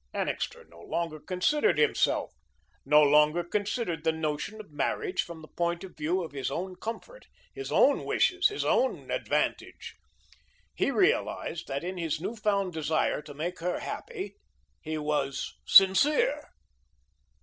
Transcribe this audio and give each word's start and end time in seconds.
Annixter 0.15 0.63
no 0.65 0.81
longer 0.81 1.19
considered 1.19 1.77
himself; 1.77 2.33
no 2.85 3.03
longer 3.03 3.43
considered 3.43 4.03
the 4.03 4.11
notion 4.11 4.59
of 4.59 4.71
marriage 4.71 5.21
from 5.21 5.43
the 5.43 5.47
point 5.55 5.83
of 5.83 5.95
view 5.95 6.23
of 6.23 6.31
his 6.31 6.49
own 6.49 6.75
comfort, 6.75 7.27
his 7.53 7.71
own 7.71 8.03
wishes, 8.03 8.47
his 8.47 8.65
own 8.65 9.11
advantage. 9.11 9.97
He 10.73 10.89
realised 10.89 11.67
that 11.67 11.83
in 11.83 11.99
his 11.99 12.19
newfound 12.19 12.73
desire 12.73 13.21
to 13.21 13.35
make 13.35 13.59
her 13.59 13.79
happy, 13.79 14.37
he 14.81 14.97
was 14.97 15.59
sincere. 15.67 16.49